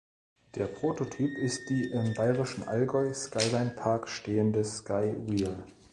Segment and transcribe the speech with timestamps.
[0.55, 5.63] Der Prototyp ist die im bayerischen Allgäu Skyline Park stehende Sky Wheel.